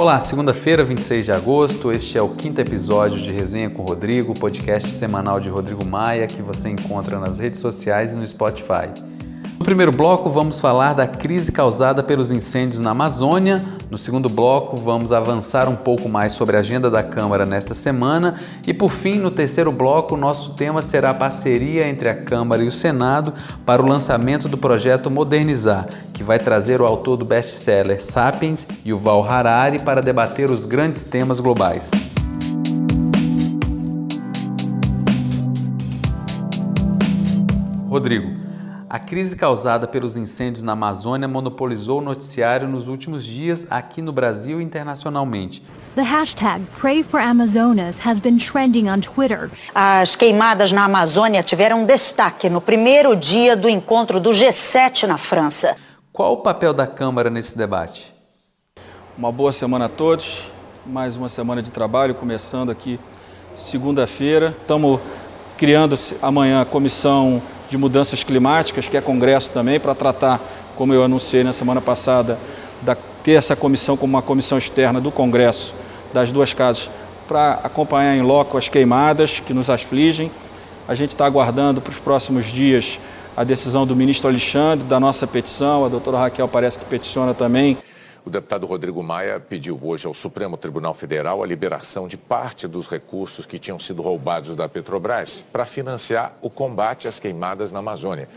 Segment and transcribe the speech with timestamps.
[0.00, 1.90] Olá, segunda-feira, 26 de agosto.
[1.90, 6.40] Este é o quinto episódio de Resenha com Rodrigo, podcast semanal de Rodrigo Maia que
[6.40, 8.94] você encontra nas redes sociais e no Spotify.
[9.58, 13.60] No primeiro bloco, vamos falar da crise causada pelos incêndios na Amazônia.
[13.90, 18.38] No segundo bloco, vamos avançar um pouco mais sobre a agenda da Câmara nesta semana.
[18.64, 22.68] E por fim, no terceiro bloco, nosso tema será a parceria entre a Câmara e
[22.68, 23.34] o Senado
[23.66, 29.28] para o lançamento do projeto Modernizar, que vai trazer o autor do best-seller Sapiens, Yuval
[29.28, 31.90] Harari, para debater os grandes temas globais.
[37.88, 38.47] Rodrigo,
[38.90, 44.12] a crise causada pelos incêndios na Amazônia monopolizou o noticiário nos últimos dias aqui no
[44.12, 45.62] Brasil e internacionalmente.
[45.94, 49.50] The hashtag Pray for Amazonas has been trending on Twitter.
[49.74, 55.76] As queimadas na Amazônia tiveram destaque no primeiro dia do encontro do G7 na França.
[56.12, 58.14] Qual o papel da Câmara nesse debate?
[59.16, 60.50] Uma boa semana a todos.
[60.86, 62.98] Mais uma semana de trabalho começando aqui
[63.54, 64.56] segunda-feira.
[64.62, 65.00] Estamos
[65.58, 70.40] criando amanhã a comissão de mudanças climáticas, que é congresso também, para tratar,
[70.76, 72.38] como eu anunciei na semana passada,
[72.82, 75.74] da, ter essa comissão como uma comissão externa do Congresso
[76.12, 76.90] das duas casas
[77.26, 80.30] para acompanhar em loco as queimadas que nos afligem.
[80.86, 82.98] A gente está aguardando para os próximos dias
[83.36, 87.76] a decisão do ministro Alexandre, da nossa petição, a doutora Raquel parece que peticiona também
[88.24, 92.88] o deputado Rodrigo Maia pediu hoje ao Supremo Tribunal Federal a liberação de parte dos
[92.88, 98.28] recursos que tinham sido roubados da Petrobras para financiar o combate às queimadas na Amazônia.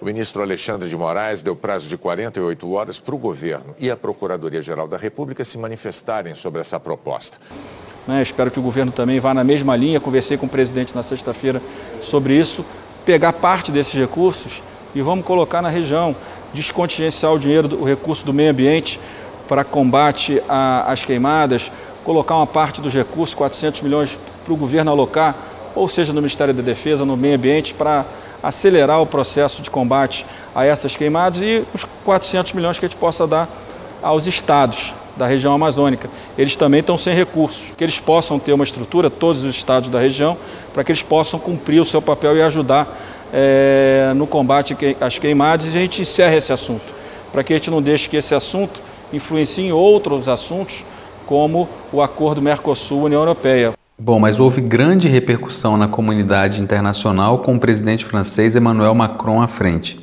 [0.00, 3.96] O ministro Alexandre de Moraes deu prazo de 48 horas para o governo e a
[3.96, 7.38] Procuradoria-Geral da República se manifestarem sobre essa proposta.
[8.06, 9.98] Né, espero que o governo também vá na mesma linha.
[9.98, 11.62] Conversei com o presidente na sexta-feira
[12.02, 12.64] sobre isso.
[13.04, 14.62] Pegar parte desses recursos
[14.94, 16.14] e vamos colocar na região,
[16.52, 19.00] descontingenciar o dinheiro, o recurso do meio ambiente
[19.48, 21.70] para combate às queimadas,
[22.04, 25.34] colocar uma parte dos recursos, 400 milhões, para o governo alocar,
[25.74, 28.04] ou seja, no Ministério da Defesa, no meio ambiente, para
[28.42, 30.24] acelerar o processo de combate
[30.54, 33.48] a essas queimadas e os 400 milhões que a gente possa dar
[34.02, 36.08] aos estados da região amazônica.
[36.36, 39.98] Eles também estão sem recursos, que eles possam ter uma estrutura, todos os estados da
[39.98, 40.36] região,
[40.72, 42.86] para que eles possam cumprir o seu papel e ajudar
[43.32, 45.66] é, no combate às queimadas.
[45.66, 46.84] E a gente encerra esse assunto,
[47.32, 48.80] para que a gente não deixe que esse assunto
[49.12, 50.84] influencia em outros assuntos,
[51.26, 53.72] como o acordo Mercosul-União Europeia.
[53.98, 59.48] Bom, mas houve grande repercussão na comunidade internacional com o presidente francês Emmanuel Macron à
[59.48, 59.98] frente.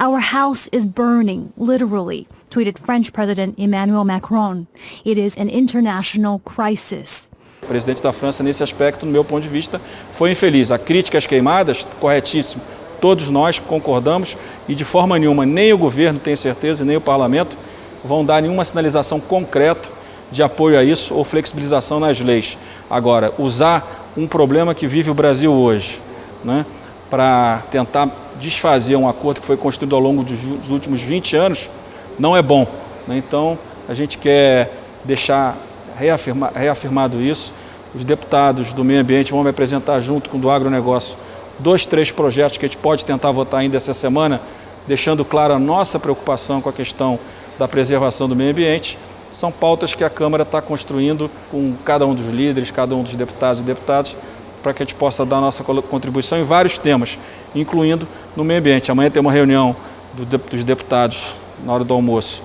[0.00, 4.66] Our house is burning, literally, tweeted French President Emmanuel Macron.
[5.04, 7.28] It is an international crisis.
[7.62, 9.80] O presidente da França, nesse aspecto, no meu ponto de vista,
[10.12, 10.70] foi infeliz.
[10.70, 12.62] A crítica às queimadas, corretíssimo.
[13.00, 14.36] Todos nós concordamos
[14.68, 17.56] e, de forma nenhuma, nem o governo, tenho certeza, nem o parlamento,
[18.04, 19.88] vão dar nenhuma sinalização concreta
[20.30, 22.58] de apoio a isso ou flexibilização nas leis.
[22.90, 26.00] Agora, usar um problema que vive o Brasil hoje
[26.44, 26.66] né,
[27.08, 28.08] para tentar
[28.40, 31.70] desfazer um acordo que foi construído ao longo dos últimos 20 anos
[32.18, 32.66] não é bom.
[33.06, 33.16] Né?
[33.16, 33.58] Então,
[33.88, 34.70] a gente quer
[35.04, 35.56] deixar
[35.96, 37.52] reafirma, reafirmado isso.
[37.94, 41.16] Os deputados do meio ambiente vão me apresentar junto com o do agronegócio
[41.58, 44.40] dois, três projetos que a gente pode tentar votar ainda essa semana,
[44.86, 47.18] deixando clara a nossa preocupação com a questão
[47.58, 48.98] da preservação do meio ambiente.
[49.30, 53.14] São pautas que a Câmara está construindo com cada um dos líderes, cada um dos
[53.14, 54.16] deputados e deputadas,
[54.62, 57.18] para que a gente possa dar a nossa contribuição em vários temas,
[57.54, 58.90] incluindo no meio ambiente.
[58.90, 59.76] Amanhã tem uma reunião
[60.14, 62.42] do, dos deputados, na hora do almoço,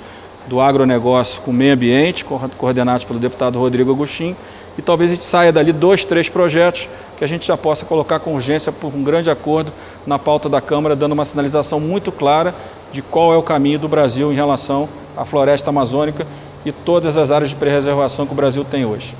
[0.48, 2.26] do agronegócio com o meio ambiente,
[2.58, 4.36] coordenados pelo deputado Rodrigo Agostinho,
[4.78, 6.90] e talvez a gente saia dali dois, três projetos
[7.24, 9.72] que a gente já possa colocar com urgência por um grande acordo
[10.06, 12.54] na pauta da Câmara, dando uma sinalização muito clara
[12.92, 16.28] de qual é o caminho do Brasil em relação à floresta amazônica
[16.66, 19.16] e todas as áreas de preservação que o Brasil tem hoje.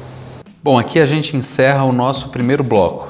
[0.62, 3.10] Bom, aqui a gente encerra o nosso primeiro bloco.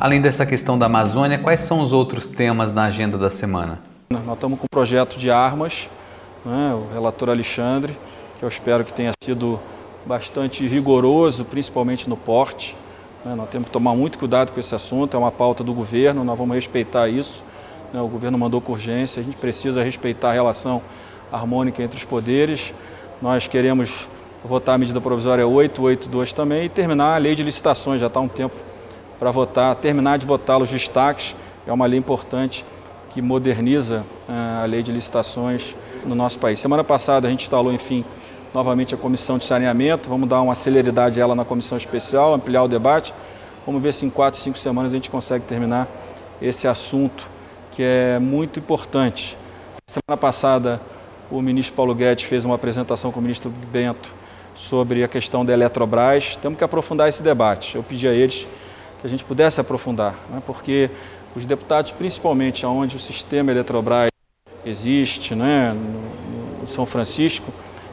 [0.00, 3.78] Além dessa questão da Amazônia, quais são os outros temas na agenda da semana?
[4.08, 5.86] Nós estamos com o projeto de armas,
[6.46, 7.94] né, o relator Alexandre,
[8.38, 9.60] que eu espero que tenha sido
[10.08, 12.74] bastante rigoroso, principalmente no porte.
[13.22, 13.34] Né?
[13.34, 16.38] Nós temos que tomar muito cuidado com esse assunto, é uma pauta do governo, nós
[16.38, 17.44] vamos respeitar isso.
[17.92, 18.00] Né?
[18.00, 20.80] O governo mandou com urgência, a gente precisa respeitar a relação
[21.30, 22.72] harmônica entre os poderes.
[23.20, 24.08] Nós queremos
[24.42, 28.28] votar a medida provisória 882 também e terminar a lei de licitações, já está um
[28.28, 28.56] tempo
[29.18, 31.34] para votar, terminar de votar os destaques,
[31.66, 32.64] é uma lei importante
[33.10, 35.74] que moderniza uh, a lei de licitações
[36.06, 36.60] no nosso país.
[36.60, 38.04] Semana passada a gente instalou, enfim,
[38.54, 42.62] novamente a comissão de saneamento, vamos dar uma celeridade a ela na comissão especial, ampliar
[42.64, 43.12] o debate.
[43.66, 45.86] Vamos ver se em quatro, cinco semanas a gente consegue terminar
[46.40, 47.28] esse assunto
[47.72, 49.36] que é muito importante.
[49.86, 50.80] Semana passada
[51.30, 54.10] o ministro Paulo Guedes fez uma apresentação com o ministro Bento
[54.54, 56.36] sobre a questão da Eletrobras.
[56.40, 57.76] Temos que aprofundar esse debate.
[57.76, 58.46] Eu pedi a eles
[59.00, 60.42] que a gente pudesse aprofundar, né?
[60.44, 60.90] porque
[61.36, 64.10] os deputados, principalmente onde o sistema Eletrobras
[64.64, 65.72] existe, né,
[66.60, 67.52] no, São Francisco,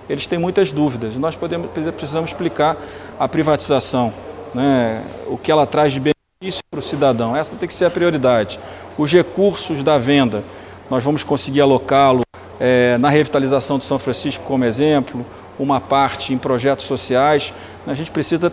[0.09, 1.15] eles têm muitas dúvidas.
[1.15, 2.77] Nós podemos, precisamos explicar
[3.19, 4.13] a privatização,
[4.53, 7.35] né, o que ela traz de benefício para o cidadão.
[7.35, 8.59] Essa tem que ser a prioridade.
[8.97, 10.43] Os recursos da venda,
[10.89, 12.21] nós vamos conseguir alocá-lo
[12.59, 15.25] é, na revitalização de São Francisco como exemplo,
[15.57, 17.53] uma parte em projetos sociais.
[17.87, 18.51] A gente precisa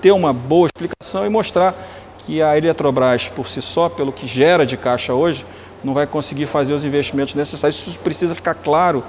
[0.00, 1.74] ter uma boa explicação e mostrar
[2.18, 5.44] que a Eletrobras, por si só, pelo que gera de caixa hoje,
[5.82, 7.86] não vai conseguir fazer os investimentos necessários.
[7.86, 9.02] Isso precisa ficar claro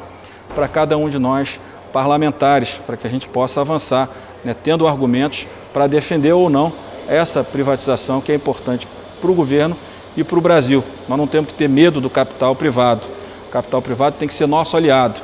[0.56, 1.60] para cada um de nós
[1.92, 4.10] parlamentares, para que a gente possa avançar,
[4.44, 6.72] né, tendo argumentos para defender ou não
[7.08, 8.88] essa privatização que é importante
[9.20, 9.76] para o governo
[10.16, 10.84] e para o Brasil.
[11.08, 13.02] Nós não temos que ter medo do capital privado.
[13.48, 15.22] O capital privado tem que ser nosso aliado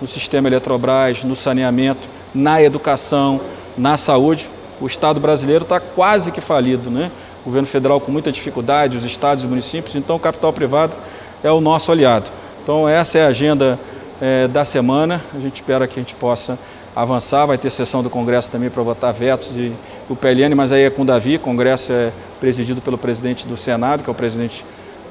[0.00, 3.40] no sistema Eletrobras, no saneamento, na educação,
[3.76, 4.48] na saúde.
[4.80, 7.10] O Estado brasileiro está quase que falido, né?
[7.42, 10.94] O governo federal com muita dificuldade, os estados e municípios, então o capital privado
[11.42, 12.30] é o nosso aliado.
[12.62, 13.78] Então essa é a agenda
[14.20, 15.22] é, da semana.
[15.34, 16.58] A gente espera que a gente possa
[16.94, 17.46] avançar.
[17.46, 19.72] Vai ter sessão do Congresso também para votar vetos e
[20.08, 21.36] o PLN, mas aí é com o Davi.
[21.36, 24.64] O Congresso é presidido pelo presidente do Senado, que é o presidente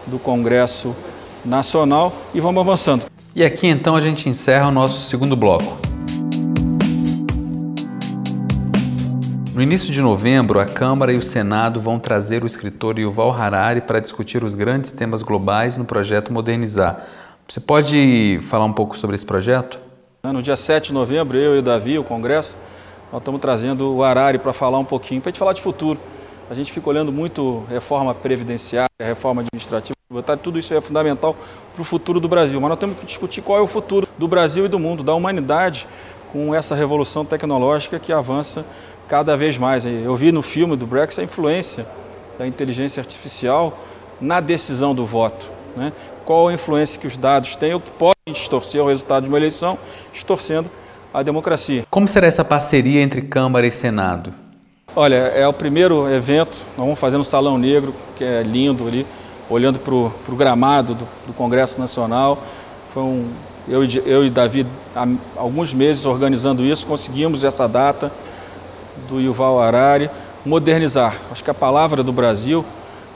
[0.05, 0.95] do Congresso
[1.45, 3.05] Nacional, e vamos avançando.
[3.35, 5.77] E aqui então a gente encerra o nosso segundo bloco.
[9.53, 13.81] No início de novembro, a Câmara e o Senado vão trazer o escritor Yuval Harari
[13.81, 17.05] para discutir os grandes temas globais no projeto Modernizar.
[17.49, 19.79] Você pode falar um pouco sobre esse projeto?
[20.21, 22.55] No dia 7 de novembro, eu e o Davi, o Congresso,
[23.11, 25.99] nós estamos trazendo o Harari para falar um pouquinho, para a gente falar de futuro.
[26.47, 29.95] A gente fica olhando muito reforma previdenciária, reforma administrativa,
[30.43, 31.35] tudo isso é fundamental
[31.73, 32.61] para o futuro do Brasil.
[32.61, 35.15] Mas nós temos que discutir qual é o futuro do Brasil e do mundo, da
[35.15, 35.87] humanidade,
[36.31, 38.63] com essa revolução tecnológica que avança
[39.07, 39.83] cada vez mais.
[39.87, 41.87] Eu vi no filme do Brexit a influência
[42.37, 43.75] da inteligência artificial
[44.21, 45.49] na decisão do voto.
[45.75, 45.91] Né?
[46.29, 49.37] Qual a influência que os dados têm ou que podem distorcer o resultado de uma
[49.39, 49.79] eleição,
[50.13, 50.69] distorcendo
[51.11, 51.87] a democracia.
[51.89, 54.31] Como será essa parceria entre Câmara e Senado?
[54.95, 59.07] Olha, é o primeiro evento, nós vamos fazer no Salão Negro, que é lindo ali,
[59.49, 62.43] olhando para o gramado do, do, Congresso Nacional.
[62.93, 63.25] Foi um,
[63.67, 68.11] eu, eu e Davi, há alguns meses organizando isso, conseguimos essa data
[69.07, 70.11] do Yuval Harari,
[70.45, 71.15] modernizar.
[71.31, 72.63] Acho que a palavra do Brasil,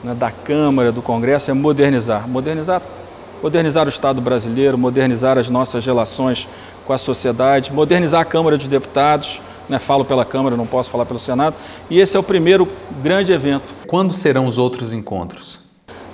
[0.04, 2.28] né, da Câmara, do Congresso, é modernizar.
[2.28, 2.82] Modernizar
[3.44, 6.48] modernizar o Estado brasileiro, modernizar as nossas relações
[6.86, 9.42] com a sociedade, modernizar a Câmara de Deputados.
[9.68, 11.56] Né, falo pela Câmara, não posso falar pelo Senado.
[11.90, 12.68] E esse é o primeiro
[13.02, 13.74] grande evento.
[13.88, 15.60] Quando serão os outros encontros?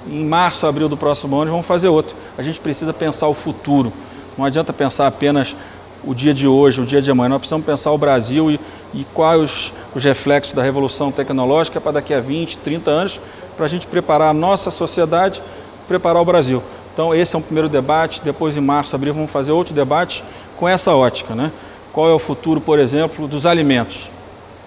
[0.07, 2.15] Em março, abril do próximo ano, vamos fazer outro.
[2.37, 3.91] A gente precisa pensar o futuro.
[4.37, 5.55] Não adianta pensar apenas
[6.03, 7.29] o dia de hoje, o dia de amanhã.
[7.29, 8.59] Nós precisamos pensar o Brasil e,
[8.93, 13.19] e quais os, os reflexos da revolução tecnológica para daqui a 20, 30 anos,
[13.57, 15.41] para a gente preparar a nossa sociedade,
[15.87, 16.61] preparar o Brasil.
[16.99, 20.21] Então esse é um primeiro debate, depois em março, abril, vamos fazer outro debate
[20.57, 21.49] com essa ótica, né?
[21.93, 24.09] Qual é o futuro, por exemplo, dos alimentos?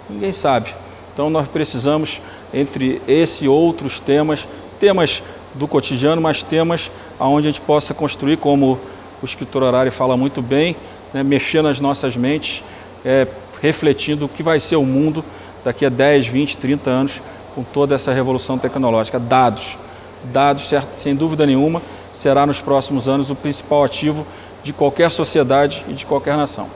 [0.09, 0.75] Ninguém sabe.
[1.13, 2.23] Então nós precisamos,
[2.55, 4.49] entre esse e outros temas,
[4.81, 8.81] temas do cotidiano, mas temas onde a gente possa construir, como
[9.21, 10.75] o escritor horário fala muito bem,
[11.13, 12.65] né, mexer nas nossas mentes,
[13.05, 13.27] é,
[13.61, 15.23] refletindo o que vai ser o mundo
[15.63, 17.21] daqui a 10, 20, 30 anos
[17.55, 19.21] com toda essa revolução tecnológica.
[19.21, 19.77] Dados,
[20.33, 24.27] dados, sem dúvida nenhuma, será nos próximos anos o principal ativo
[24.63, 26.69] de qualquer sociedade e de qualquer nação.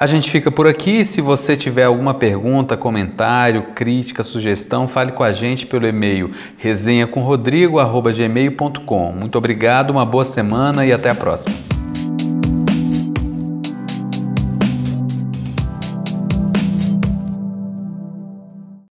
[0.00, 1.04] A gente fica por aqui.
[1.04, 9.12] Se você tiver alguma pergunta, comentário, crítica, sugestão, fale com a gente pelo e-mail resenhacomrodrigo.gmail.com.
[9.12, 11.77] Muito obrigado, uma boa semana e até a próxima.